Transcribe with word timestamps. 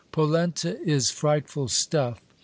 Polenta 0.11 0.81
is 0.81 1.11
frightful 1.11 1.67
stuff. 1.67 2.19